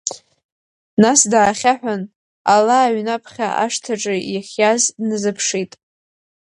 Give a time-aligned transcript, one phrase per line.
[1.01, 2.01] Нас, даахьаҳәын,
[2.53, 5.71] ала аҩнаԥхьа, ашҭаҿы иахьиаз дназыԥшит.